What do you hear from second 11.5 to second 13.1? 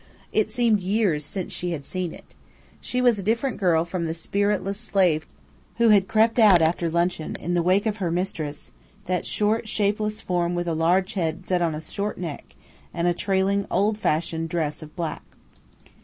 on a short neck, and